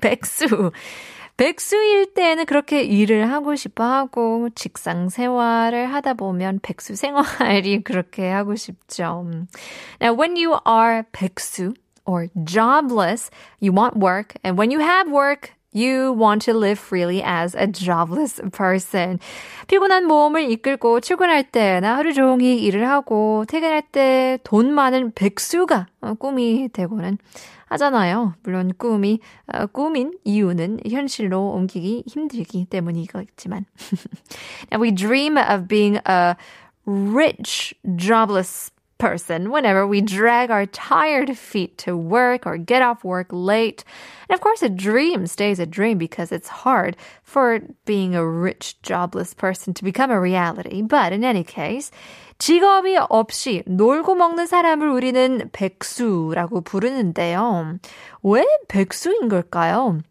백수. 0.00 0.72
백수일 1.36 2.14
때는 2.14 2.46
그렇게 2.46 2.82
일을 2.82 3.30
하고 3.30 3.56
싶어 3.56 3.84
하고 3.84 4.48
직장 4.54 5.10
생활을 5.10 5.92
하다 5.92 6.14
보면 6.14 6.60
백수 6.62 6.96
생활이 6.96 7.84
그렇게 7.84 8.30
하고 8.30 8.54
싶죠. 8.56 9.26
Now, 10.00 10.18
when 10.18 10.36
you 10.36 10.58
are 10.66 11.02
백수 11.12 11.74
or 12.06 12.28
jobless, 12.44 13.30
you 13.60 13.72
want 13.72 13.98
work, 13.98 14.34
and 14.44 14.58
when 14.58 14.70
you 14.70 14.80
have 14.80 15.12
work, 15.12 15.52
You 15.76 16.14
want 16.16 16.46
to 16.46 16.56
live 16.56 16.78
freely 16.78 17.22
as 17.22 17.54
a 17.54 17.66
jobless 17.66 18.40
person. 18.50 19.18
피곤한 19.66 20.06
몸을 20.06 20.50
이끌고 20.50 21.00
출근할 21.00 21.50
때나 21.50 21.98
하루 21.98 22.14
종일 22.14 22.58
일을 22.60 22.88
하고 22.88 23.44
퇴근할 23.46 23.82
때 23.82 24.38
돈 24.42 24.72
많은 24.72 25.12
백수가 25.12 25.86
꿈이 26.18 26.70
되고는 26.72 27.18
하잖아요. 27.66 28.34
물론 28.42 28.72
꿈이 28.78 29.20
어, 29.52 29.66
꿈인 29.66 30.16
이유는 30.24 30.80
현실로 30.88 31.50
옮기기 31.50 32.04
힘들기 32.06 32.64
때문이겠지만. 32.70 33.66
Now 34.72 34.80
we 34.80 34.92
dream 34.92 35.36
of 35.36 35.68
being 35.68 35.98
a 36.08 36.36
rich, 36.86 37.74
jobless 37.96 38.70
person 39.01 39.49
whenever 39.49 39.87
we 39.87 39.99
drag 39.99 40.51
our 40.51 40.67
tired 40.67 41.35
feet 41.35 41.75
to 41.79 41.97
work 41.97 42.45
or 42.45 42.55
get 42.55 42.83
off 42.83 43.03
work 43.03 43.25
late. 43.31 43.83
And 44.29 44.35
of 44.35 44.41
course, 44.41 44.61
a 44.61 44.69
dream 44.69 45.25
stays 45.25 45.57
a 45.59 45.65
dream 45.65 45.97
because 45.97 46.31
it's 46.31 46.61
hard 46.61 46.95
for 47.23 47.61
being 47.85 48.13
a 48.13 48.23
rich, 48.23 48.79
jobless 48.83 49.33
person 49.33 49.73
to 49.73 49.83
become 49.83 50.11
a 50.11 50.21
reality. 50.21 50.83
But 50.83 51.13
in 51.13 51.23
any 51.23 51.43
case, 51.43 51.89
직업이 52.37 52.97
없이 53.09 53.63
놀고 53.65 54.15
먹는 54.15 54.45
사람을 54.45 54.87
우리는 54.89 55.49
백수라고 55.51 56.61
부르는데요. 56.61 57.79
왜 58.23 58.45
백수인 58.67 59.29
걸까요? 59.29 60.01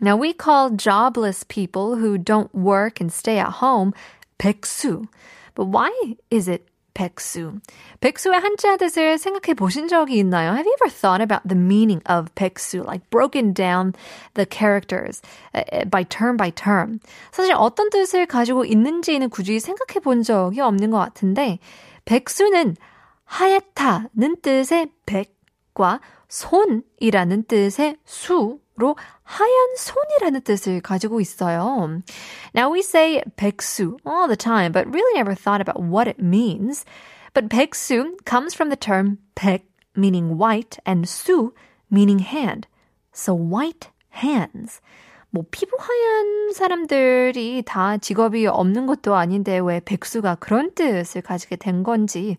Now, 0.00 0.16
we 0.16 0.34
call 0.34 0.70
jobless 0.70 1.44
people 1.44 1.96
who 1.96 2.18
don't 2.18 2.52
work 2.54 3.00
and 3.00 3.10
stay 3.10 3.38
at 3.38 3.62
home 3.62 3.94
백수. 4.38 5.06
But 5.54 5.66
why 5.68 5.90
is 6.30 6.48
it 6.48 6.68
백수. 6.93 7.53
백수의 7.99 8.39
한자 8.39 8.77
뜻을 8.77 9.17
생각해 9.17 9.53
보신 9.53 9.87
적이 9.87 10.17
있나요? 10.19 10.51
Have 10.51 10.65
you 10.65 10.73
ever 10.73 10.89
thought 10.89 11.21
about 11.21 11.47
the 11.47 11.59
meaning 11.59 12.01
of 12.09 12.33
백수, 12.35 12.83
like 12.85 13.09
broken 13.09 13.53
down 13.53 13.93
the 14.33 14.45
characters 14.49 15.21
by 15.89 16.03
term 16.03 16.37
by 16.37 16.51
term? 16.51 16.99
사실 17.31 17.53
어떤 17.55 17.89
뜻을 17.89 18.25
가지고 18.25 18.65
있는지는 18.65 19.29
굳이 19.29 19.59
생각해 19.59 19.99
본 20.01 20.23
적이 20.23 20.61
없는 20.61 20.91
것 20.91 20.97
같은데, 20.97 21.59
백수는 22.05 22.75
하얗다는 23.25 24.41
뜻의 24.41 24.89
백과 25.05 26.01
손이라는 26.27 27.43
뜻의 27.43 27.97
수 28.05 28.59
로 28.80 28.96
하얀 29.22 29.76
손이라는 29.76 30.40
뜻을 30.42 30.80
가지고 30.80 31.20
있어요. 31.20 32.02
Now 32.54 32.72
we 32.72 32.80
say 32.80 33.22
백수 33.36 33.98
all 34.06 34.26
the 34.26 34.36
time, 34.36 34.72
but 34.72 34.86
really 34.86 35.14
never 35.14 35.34
thought 35.34 35.60
about 35.60 35.82
what 35.82 36.08
it 36.08 36.20
means. 36.22 36.84
But 37.32 37.48
백수 37.48 38.16
comes 38.24 38.54
from 38.54 38.68
the 38.70 38.76
term 38.76 39.18
백, 39.34 39.64
meaning 39.94 40.36
white, 40.38 40.78
and 40.86 41.06
수, 41.06 41.52
meaning 41.90 42.20
hand. 42.20 42.66
So 43.12 43.34
white 43.34 43.90
hands. 44.10 44.80
뭐 45.33 45.45
피부 45.49 45.77
하얀 45.79 46.51
사람들이 46.51 47.63
다 47.65 47.97
직업이 47.97 48.45
없는 48.47 48.85
것도 48.85 49.15
아닌데 49.15 49.59
왜 49.59 49.79
백수가 49.79 50.35
그런 50.35 50.75
뜻을 50.75 51.21
가지게 51.21 51.55
된 51.55 51.83
건지 51.83 52.37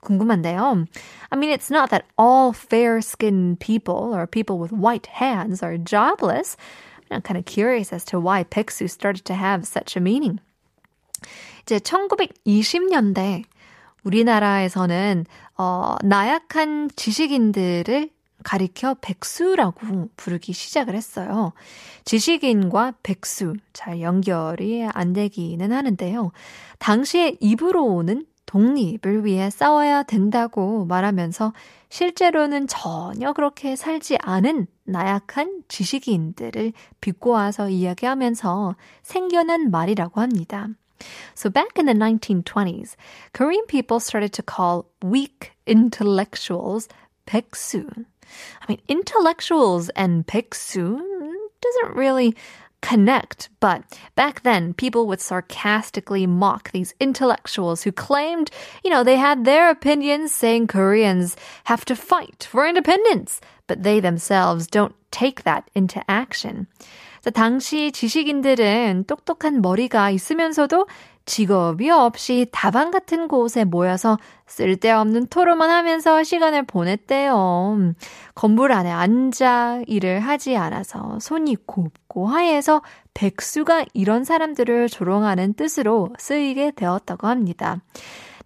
궁금한데요. 0.00 0.84
I 1.30 1.38
mean, 1.38 1.52
it's 1.56 1.70
not 1.70 1.90
that 1.90 2.04
all 2.18 2.52
fair-skinned 2.52 3.60
people 3.60 4.12
or 4.12 4.26
people 4.26 4.58
with 4.58 4.74
white 4.74 5.06
hands 5.22 5.62
are 5.62 5.78
jobless. 5.78 6.56
I'm 7.12 7.22
kind 7.22 7.38
of 7.38 7.44
curious 7.44 7.92
as 7.92 8.04
to 8.06 8.18
why 8.18 8.42
백수 8.42 8.90
started 8.90 9.24
to 9.26 9.34
have 9.34 9.64
such 9.64 9.96
a 9.96 10.00
meaning. 10.00 10.40
이제 11.62 11.78
1920년대 11.78 13.44
우리나라에서는 14.02 15.26
어, 15.58 15.94
나약한 16.02 16.90
지식인들을 16.96 18.10
가리켜 18.42 18.94
백수라고 19.00 20.10
부르기 20.16 20.52
시작을 20.52 20.94
했어요. 20.94 21.52
지식인과 22.04 22.94
백수 23.02 23.54
잘 23.72 24.00
연결이 24.00 24.86
안 24.92 25.12
되기는 25.12 25.72
하는데요. 25.72 26.32
당시에 26.78 27.36
입으로는 27.40 28.26
독립을 28.46 29.24
위해 29.24 29.48
싸워야 29.48 30.02
된다고 30.02 30.84
말하면서 30.84 31.54
실제로는 31.88 32.66
전혀 32.66 33.32
그렇게 33.32 33.76
살지 33.76 34.18
않은 34.20 34.66
나약한 34.84 35.62
지식인들을 35.68 36.72
비꼬아서 37.00 37.70
이야기하면서 37.70 38.76
생겨난 39.02 39.70
말이라고 39.70 40.20
합니다. 40.20 40.68
So 41.34 41.50
back 41.50 41.78
in 41.78 41.86
the 41.86 41.94
1920s, 41.94 42.96
Korean 43.32 43.66
people 43.66 43.98
started 44.00 44.32
to 44.32 44.44
call 44.44 44.84
weak 45.02 45.52
intellectuals 45.66 46.88
백수. 47.26 47.86
I 48.60 48.64
mean, 48.68 48.80
intellectuals 48.88 49.88
and 49.90 50.26
백수 50.26 51.00
doesn't 51.60 51.96
really 51.96 52.36
connect, 52.82 53.48
but 53.60 53.84
back 54.16 54.42
then 54.42 54.74
people 54.74 55.06
would 55.06 55.20
sarcastically 55.20 56.26
mock 56.26 56.70
these 56.72 56.94
intellectuals 57.00 57.84
who 57.84 57.92
claimed, 57.92 58.50
you 58.84 58.90
know, 58.90 59.04
they 59.04 59.16
had 59.16 59.44
their 59.44 59.70
opinions 59.70 60.34
saying 60.34 60.66
Koreans 60.66 61.36
have 61.64 61.84
to 61.86 61.96
fight 61.96 62.46
for 62.50 62.66
independence, 62.66 63.40
but 63.68 63.84
they 63.84 64.00
themselves 64.00 64.66
don't 64.66 64.94
take 65.10 65.44
that 65.44 65.70
into 65.74 66.02
action. 66.10 66.66
당시 67.30 67.92
지식인들은 67.92 69.04
똑똑한 69.06 69.62
머리가 69.62 70.10
있으면서도 70.10 70.86
직업이 71.24 71.88
없이 71.88 72.48
다방 72.50 72.90
같은 72.90 73.28
곳에 73.28 73.64
모여서 73.64 74.18
쓸데없는 74.46 75.28
토론만 75.28 75.70
하면서 75.70 76.22
시간을 76.24 76.64
보냈대요. 76.64 77.94
건물 78.34 78.72
안에 78.72 78.90
앉아 78.90 79.82
일을 79.86 80.20
하지 80.20 80.56
않아서 80.56 81.18
손이 81.20 81.66
곱고 81.66 82.26
하얘서 82.26 82.82
백수가 83.14 83.86
이런 83.94 84.24
사람들을 84.24 84.88
조롱하는 84.88 85.54
뜻으로 85.54 86.10
쓰이게 86.18 86.72
되었다고 86.72 87.28
합니다. 87.28 87.80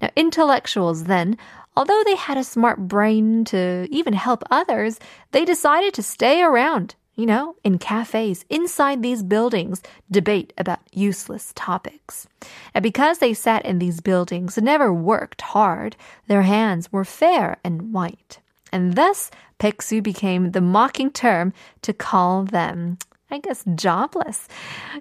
Now, 0.03 0.11
intellectuals 0.17 1.05
then 1.05 1.37
Although 1.79 2.05
they 2.05 2.17
had 2.17 2.39
a 2.39 2.45
smart 2.45 2.89
brain 2.89 3.45
to 3.53 3.87
even 3.91 4.15
help 4.15 4.43
others, 4.51 4.99
they 5.33 5.45
decided 5.45 5.93
to 5.93 6.03
stay 6.03 6.43
around 6.43 6.97
you 7.16 7.26
know, 7.26 7.56
in 7.64 7.78
cafes 7.78 8.46
inside 8.50 9.04
these 9.04 9.22
buildings, 9.22 9.82
debate 10.10 10.54
about 10.58 10.80
useless 10.94 11.52
topics. 11.56 12.28
And 12.74 12.82
because 12.82 13.20
they 13.20 13.34
sat 13.34 13.66
in 13.66 13.80
these 13.80 14.00
buildings 14.00 14.58
and 14.58 14.66
never 14.66 14.94
worked 14.94 15.42
hard, 15.42 15.96
their 16.28 16.44
hands 16.44 16.92
were 16.92 17.06
fair 17.06 17.58
and 17.64 17.94
white. 17.94 18.40
And 18.72 18.96
thus, 18.96 19.30
백수 19.60 20.02
became 20.02 20.52
the 20.52 20.62
mocking 20.62 21.12
term 21.12 21.54
to 21.82 21.94
call 21.94 22.44
them. 22.44 22.98
I 23.30 23.40
guess 23.40 23.64
jobless. 23.76 24.48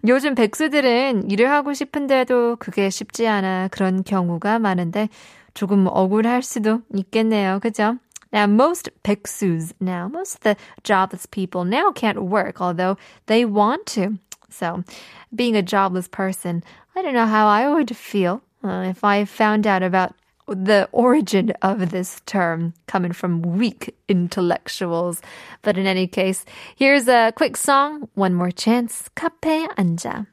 요즘 0.06 0.34
백수들은 0.34 1.30
일을 1.30 1.50
하고 1.50 1.72
싶은데도 1.72 2.56
그게 2.56 2.90
쉽지 2.90 3.26
않아 3.26 3.68
그런 3.68 4.04
경우가 4.04 4.60
많은데 4.60 5.08
조금 5.54 5.86
억울할 5.88 6.42
수도 6.42 6.82
있겠네요. 6.94 7.58
그죠? 7.60 7.96
Now, 8.32 8.46
most 8.46 8.88
백sus 9.02 9.72
now, 9.80 10.08
most 10.08 10.36
of 10.36 10.40
the 10.40 10.56
jobless 10.84 11.26
people 11.26 11.64
now 11.64 11.90
can't 11.90 12.22
work, 12.22 12.60
although 12.60 12.96
they 13.26 13.44
want 13.44 13.86
to. 13.86 14.18
So, 14.48 14.84
being 15.34 15.56
a 15.56 15.62
jobless 15.62 16.08
person, 16.08 16.62
I 16.94 17.02
don't 17.02 17.14
know 17.14 17.26
how 17.26 17.48
I 17.48 17.72
would 17.72 17.96
feel 17.96 18.42
uh, 18.62 18.84
if 18.88 19.02
I 19.02 19.24
found 19.24 19.66
out 19.66 19.82
about 19.82 20.14
the 20.46 20.88
origin 20.92 21.52
of 21.62 21.90
this 21.90 22.20
term 22.26 22.74
coming 22.86 23.12
from 23.12 23.42
weak 23.42 23.94
intellectuals. 24.08 25.22
But 25.62 25.78
in 25.78 25.86
any 25.86 26.06
case, 26.06 26.44
here's 26.74 27.08
a 27.08 27.32
quick 27.36 27.56
song, 27.56 28.08
One 28.14 28.34
More 28.34 28.50
Chance, 28.50 29.10
카페 29.14 29.68
앉아. 29.76 30.26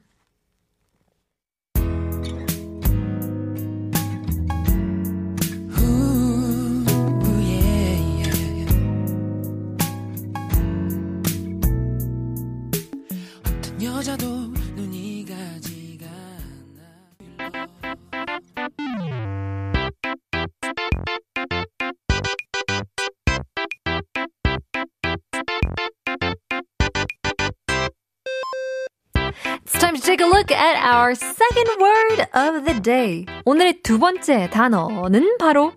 To 30.03 30.07
take 30.07 30.19
a 30.19 30.27
look 30.27 30.51
at 30.51 30.75
our 30.83 31.15
second 31.15 31.69
word 31.79 32.27
of 32.33 32.65
the 32.65 32.81
day. 32.81 33.25
오늘의 33.45 33.83
두 33.83 33.99
번째 33.99 34.49
단어는 34.49 35.37
바로 35.37 35.71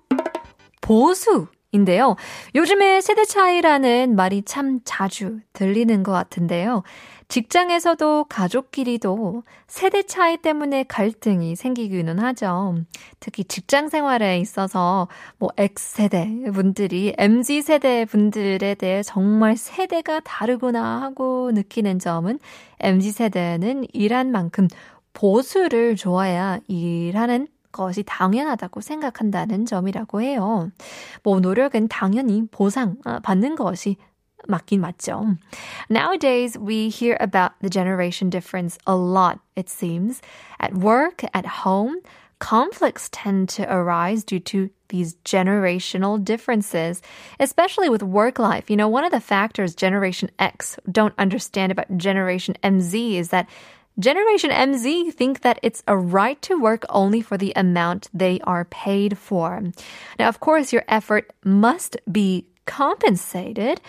보수 0.81 1.47
인데요. 1.71 2.17
요즘에 2.57 3.01
세대 3.03 3.25
차이라는 3.25 4.17
말이 4.17 4.43
참 4.43 4.81
자주 4.85 5.39
들리는 5.53 6.03
것 6.03 6.11
같은데요. 6.11 6.83
직장에서도 7.29 8.25
가족끼리도 8.29 9.43
세대 9.67 10.03
차이 10.05 10.37
때문에 10.37 10.85
갈등이 10.85 11.57
생기기는 11.57 12.19
하죠. 12.21 12.77
특히 13.19 13.43
직장 13.45 13.89
생활에 13.89 14.39
있어서 14.39 15.09
뭐 15.39 15.51
X세대 15.59 16.53
분들이 16.53 17.15
MZ세대 17.19 18.05
분들에 18.05 18.75
대해 18.77 19.03
정말 19.03 19.57
세대가 19.57 20.21
다르구나 20.21 21.03
하고 21.03 21.51
느끼는 21.53 21.99
점은 21.99 22.39
MZ세대는 22.79 23.87
일한 23.93 24.31
만큼 24.31 24.69
보수를 25.13 25.97
좋아야 25.97 26.61
일하는 26.69 27.49
것이 27.73 28.05
당연하다고 28.05 28.81
생각한다는 28.81 29.67
점이라고 29.67 30.23
해요. 30.23 30.71
뭐 31.23 31.41
노력은 31.41 31.89
당연히 31.89 32.47
보상 32.51 32.97
받는 33.23 33.57
것이 33.57 33.97
맞긴 34.48 34.82
맞죠. 34.82 35.38
Nowadays, 35.90 36.58
we 36.58 36.90
hear 36.90 37.18
about 37.20 37.54
the 37.62 37.70
generation 37.70 38.30
difference 38.30 38.78
a 38.88 38.96
lot, 38.96 39.40
it 39.56 39.70
seems. 39.70 40.22
At 40.60 40.74
work, 40.74 41.24
at 41.34 41.46
home, 41.64 42.02
conflicts 42.40 43.08
tend 43.12 43.50
to 43.50 43.72
arise 43.72 44.24
due 44.24 44.40
to 44.40 44.70
these 44.90 45.16
generational 45.24 46.22
differences, 46.22 47.02
especially 47.40 47.88
with 47.88 48.04
work 48.04 48.40
life. 48.40 48.70
You 48.70 48.76
know, 48.76 48.90
one 48.90 49.06
of 49.06 49.12
the 49.12 49.22
factors 49.22 49.76
Generation 49.76 50.30
X 50.40 50.78
don't 50.92 51.14
understand 51.18 51.72
about 51.72 51.98
Generation 51.98 52.56
MZ 52.64 53.16
is 53.16 53.30
that 53.30 53.48
Generation 54.00 54.50
MZ 54.50 55.14
think 55.14 55.42
that 55.42 55.60
it's 55.62 55.84
a 55.88 55.98
right 55.98 56.42
to 56.44 56.60
work 56.60 56.86
only 56.90 57.22
for 57.22 57.38
the 57.38 57.54
amount 57.56 58.10
they 58.14 58.40
are 58.44 58.66
paid 58.66 59.18
for. 59.18 59.62
Now, 60.18 60.28
of 60.30 60.40
course, 60.40 60.74
your 60.74 60.84
effort 60.88 61.32
must 61.44 61.98
be 62.12 62.48
compensated. 62.66 63.82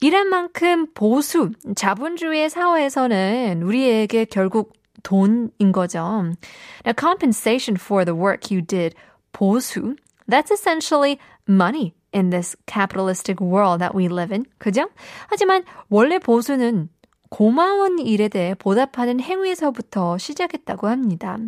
일한 0.00 0.28
만큼 0.28 0.86
보수, 0.94 1.50
자본주의 1.76 2.48
사회에서는 2.48 3.62
우리에게 3.62 4.24
결국 4.24 4.72
돈인 5.02 5.72
거죠. 5.72 6.00
Now, 6.84 6.94
compensation 6.98 7.76
for 7.78 8.04
the 8.04 8.18
work 8.18 8.50
you 8.50 8.62
did, 8.62 8.94
보수, 9.32 9.96
that's 10.28 10.50
essentially 10.50 11.18
money 11.48 11.94
in 12.12 12.30
this 12.30 12.56
capitalistic 12.66 13.40
world 13.40 13.80
that 13.80 13.94
we 13.94 14.06
live 14.06 14.32
in. 14.32 14.46
그죠? 14.58 14.88
하지만 15.28 15.64
원래 15.88 16.18
보수는 16.18 16.88
고마운 17.28 17.98
일에 17.98 18.28
대해 18.28 18.54
보답하는 18.54 19.20
행위에서부터 19.20 20.18
시작했다고 20.18 20.88
합니다. 20.88 21.38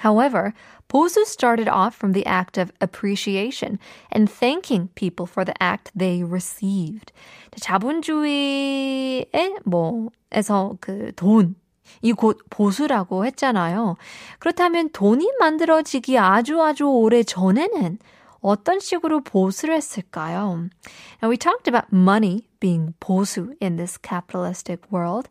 However, 0.00 0.52
보수 0.88 1.24
started 1.24 1.68
off 1.68 1.94
from 1.94 2.12
the 2.12 2.26
act 2.26 2.58
of 2.58 2.72
appreciation 2.80 3.78
and 4.10 4.28
thanking 4.28 4.88
people 4.94 5.26
for 5.26 5.44
the 5.44 5.54
act 5.62 5.90
they 5.96 6.22
received. 6.22 7.12
자본주의의 7.56 9.26
뭐에서 9.64 10.76
그 10.80 11.12
돈, 11.16 11.54
이 12.02 12.12
곧 12.12 12.38
보수라고 12.50 13.24
했잖아요. 13.26 13.96
그렇다면 14.40 14.90
돈이 14.90 15.32
만들어지기 15.38 16.18
아주 16.18 16.60
아주 16.62 16.86
오래 16.86 17.22
전에는 17.22 17.98
어떤 18.44 18.78
식으로 18.78 19.22
보수를 19.22 19.74
했을까요? 19.74 20.68
Now 21.22 21.30
we 21.30 21.38
talked 21.38 21.66
about 21.66 21.90
money 21.90 22.46
being 22.60 22.92
보수 23.00 23.54
in 23.60 23.76
this 23.76 23.96
capitalistic 23.96 24.80
world, 24.90 25.28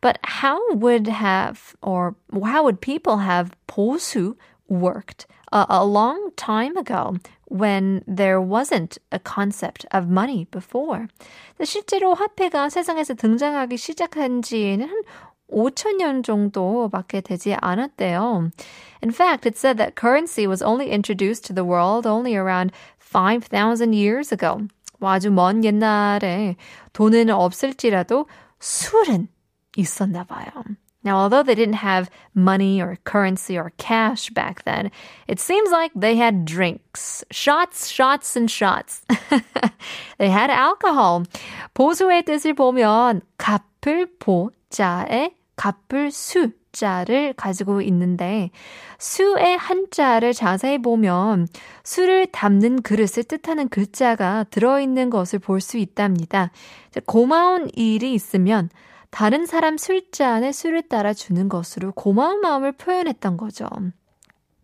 but 0.00 0.18
how 0.24 0.58
would 0.74 1.06
have 1.06 1.76
or 1.80 2.16
how 2.34 2.64
would 2.64 2.80
people 2.80 3.18
have 3.18 3.52
보수 3.68 4.34
worked 4.68 5.26
a, 5.52 5.66
a 5.68 5.84
long 5.84 6.30
time 6.34 6.76
ago 6.76 7.14
when 7.46 8.02
there 8.08 8.40
wasn't 8.40 8.98
a 9.12 9.20
concept 9.20 9.86
of 9.92 10.10
money 10.10 10.46
before? 10.50 11.06
실제로 11.62 12.14
화폐가 12.14 12.68
세상에서 12.68 13.14
등장하기 13.14 13.76
시작한 13.76 14.42
지는 14.42 14.88
한 14.88 15.02
5천년 15.50 16.24
정도밖에 16.24 17.20
되지 17.20 17.54
않았대요. 17.54 18.50
In 19.02 19.10
fact, 19.10 19.46
it 19.46 19.56
said 19.56 19.78
that 19.78 19.94
currency 19.94 20.46
was 20.46 20.62
only 20.62 20.90
introduced 20.90 21.44
to 21.46 21.52
the 21.52 21.64
world 21.64 22.06
only 22.06 22.34
around 22.34 22.72
5,000 22.98 23.92
years 23.92 24.32
ago. 24.32 24.66
뭐 24.98 25.10
아주 25.10 25.30
먼 25.30 25.62
옛날에 25.64 26.56
돈은 26.92 27.30
없을지라도 27.30 28.26
술은 28.58 29.28
있었나 29.76 30.24
봐요. 30.24 30.50
Now, 31.06 31.18
although 31.18 31.44
they 31.44 31.54
didn't 31.54 31.74
have 31.86 32.10
money 32.34 32.80
or 32.82 32.98
currency 33.04 33.56
or 33.56 33.70
cash 33.78 34.28
back 34.30 34.64
then, 34.64 34.90
it 35.28 35.38
seems 35.38 35.70
like 35.70 35.92
they 35.94 36.16
had 36.16 36.44
drinks. 36.44 37.22
Shots, 37.30 37.88
shots, 37.88 38.34
and 38.34 38.50
shots. 38.50 39.02
they 40.18 40.28
had 40.28 40.50
alcohol. 40.50 41.22
보수의 41.74 42.24
뜻을 42.24 42.54
보면 42.54 43.22
갚을 43.38 44.08
보자에 44.18 45.30
갚을 45.61 46.09
수 46.09 46.49
자를 46.71 47.33
가지고 47.33 47.81
있는데 47.81 48.49
수의 48.97 49.57
한자를 49.57 50.33
자세히 50.33 50.81
보면 50.81 51.47
수를 51.83 52.25
담는 52.27 52.81
그릇을 52.81 53.25
뜻하는 53.25 53.67
글자가 53.69 54.45
들어있는 54.49 55.09
것을 55.11 55.39
볼 55.39 55.59
수 55.59 55.77
있답니다. 55.77 56.49
고마운 57.05 57.69
일이 57.75 58.13
있으면 58.13 58.69
다른 59.11 59.45
사람 59.45 59.77
술잔에 59.77 60.51
술을 60.51 60.83
따라 60.83 61.13
주는 61.13 61.47
것으로 61.49 61.91
고마운 61.91 62.39
마음을 62.41 62.71
표현했던 62.71 63.37
거죠. 63.37 63.67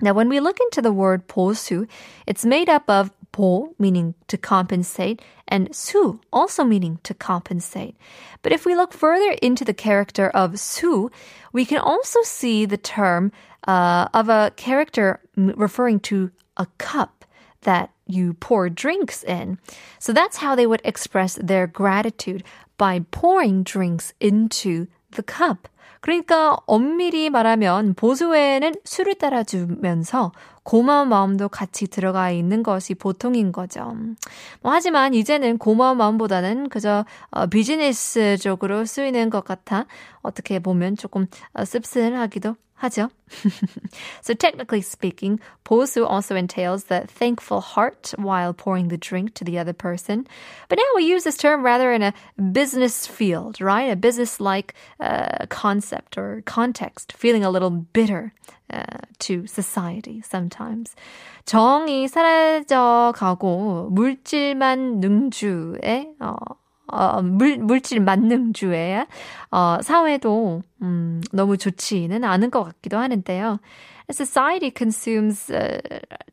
Now, 0.01 0.13
when 0.15 0.31
we 0.31 0.37
look 0.37 0.57
into 0.61 0.81
the 0.81 0.95
word 0.95 1.25
보수, 1.27 1.85
it's 2.25 2.45
made 2.45 2.71
up 2.71 2.91
of 2.91 3.09
po 3.37 3.75
meaning 3.77 4.15
to 4.25 4.35
compensate 4.35 5.21
and 5.47 5.69
su 5.75 6.19
also 6.33 6.63
meaning 6.63 6.99
to 7.03 7.13
compensate. 7.13 7.95
But 8.41 8.51
if 8.51 8.65
we 8.65 8.75
look 8.75 8.93
further 8.93 9.37
into 9.43 9.63
the 9.63 9.75
character 9.75 10.29
of 10.29 10.59
su, 10.59 11.11
we 11.53 11.63
can 11.63 11.77
also 11.77 12.19
see 12.23 12.65
the 12.65 12.81
term 12.81 13.31
uh, 13.67 14.07
of 14.11 14.27
a 14.29 14.51
character 14.55 15.19
referring 15.35 15.99
to 16.09 16.31
a 16.57 16.65
cup 16.79 17.25
that 17.61 17.91
you 18.07 18.33
pour 18.33 18.69
drinks 18.69 19.23
in. 19.23 19.59
So 19.99 20.13
that's 20.13 20.37
how 20.37 20.55
they 20.55 20.65
would 20.65 20.81
express 20.83 21.35
their 21.35 21.67
gratitude 21.67 22.43
by 22.77 23.05
pouring 23.11 23.61
drinks 23.61 24.13
into 24.19 24.87
the 25.17 25.23
cup. 25.27 25.69
그러니까 25.99 26.57
엄밀히 26.67 27.29
말하면 27.29 27.93
보수에는 27.95 28.75
술을 28.85 29.15
따라주면서 29.15 30.31
고마운 30.63 31.09
마음도 31.09 31.49
같이 31.49 31.87
들어가 31.87 32.29
있는 32.29 32.61
것이 32.61 32.93
보통인 32.93 33.51
거죠. 33.51 33.95
뭐 34.61 34.71
하지만 34.71 35.13
이제는 35.13 35.57
고마운 35.57 35.97
마음보다는 35.97 36.69
그저 36.69 37.05
어, 37.31 37.47
비즈니스적으로 37.47 38.85
쓰이는 38.85 39.29
것 39.29 39.43
같아 39.43 39.85
어떻게 40.21 40.59
보면 40.59 40.95
조금 40.95 41.25
어, 41.53 41.65
씁쓸하기도 41.65 42.55
하죠. 42.82 43.10
so 44.22 44.34
technically 44.34 44.82
speaking, 44.82 45.38
보수 45.64 46.04
also 46.04 46.34
entails 46.34 46.84
the 46.84 47.06
thankful 47.06 47.60
heart 47.60 48.12
while 48.18 48.52
pouring 48.52 48.88
the 48.88 48.98
drink 48.98 49.34
to 49.34 49.44
the 49.44 49.58
other 49.58 49.72
person. 49.72 50.26
But 50.68 50.78
now 50.78 50.90
we 50.96 51.04
use 51.04 51.24
this 51.24 51.36
term 51.36 51.62
rather 51.64 51.92
in 51.92 52.02
a 52.02 52.12
business 52.52 53.06
field, 53.06 53.60
right? 53.60 53.90
A 53.90 53.96
business-like 53.96 54.74
uh, 55.00 55.46
concept 55.48 56.18
or 56.18 56.42
context, 56.44 57.12
feeling 57.12 57.44
a 57.44 57.50
little 57.50 57.70
bitter 57.70 58.32
uh, 58.72 58.98
to 59.20 59.46
society 59.46 60.22
sometimes. 60.22 60.96
정이 61.44 62.08
사라져 62.08 63.12
가고 63.16 63.90
물질만 63.90 65.00
능주에 65.00 66.14
어, 66.20 66.36
어, 66.87 67.21
물, 67.21 67.57
물질 67.57 67.99
만능주의 67.99 69.05
어, 69.51 69.77
사회도 69.81 70.63
음, 70.81 71.21
너무 71.31 71.57
좋지는 71.57 72.23
않은 72.23 72.51
것 72.51 72.63
같기도 72.63 72.97
하는데요. 72.97 73.59
Society 74.09 74.71
consumes 74.71 75.49
uh, 75.49 75.81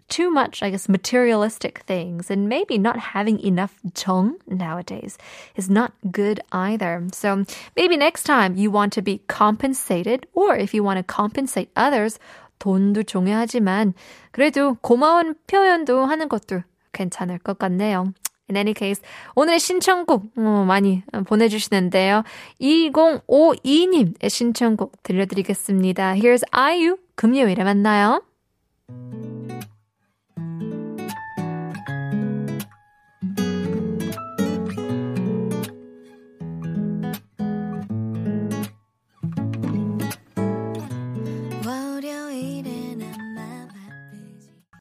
too 0.08 0.30
much, 0.30 0.62
I 0.62 0.70
guess, 0.70 0.88
materialistic 0.88 1.82
things, 1.86 2.30
and 2.30 2.48
maybe 2.48 2.78
not 2.78 2.96
having 2.96 3.40
enough 3.44 3.74
정 3.94 4.38
nowadays 4.46 5.18
is 5.56 5.68
not 5.68 5.92
good 6.12 6.40
either. 6.52 7.02
So 7.12 7.44
maybe 7.74 7.96
next 7.96 8.22
time 8.22 8.54
you 8.54 8.70
want 8.70 8.92
to 8.92 9.02
be 9.02 9.22
compensated, 9.26 10.26
or 10.34 10.54
if 10.56 10.72
you 10.72 10.84
want 10.84 10.98
to 10.98 11.02
compensate 11.02 11.70
others, 11.74 12.20
돈도 12.60 13.02
중요하지만 13.02 13.94
그래도 14.30 14.76
고마운 14.80 15.34
표현도 15.48 16.04
하는 16.04 16.28
것도 16.28 16.62
괜찮을 16.92 17.38
것 17.38 17.58
같네요. 17.58 18.12
In 18.50 18.56
any 18.56 18.74
case, 18.74 19.02
오늘의 19.34 19.58
신청곡 19.58 20.32
어, 20.36 20.64
많이 20.66 21.02
보내주시는데요. 21.26 22.24
2052님의 22.60 24.28
신청곡 24.28 25.02
들려드리겠습니다. 25.02 26.14
Here's 26.14 26.42
IU, 26.52 26.98
금요일에 27.14 27.64
만나요. 27.64 28.22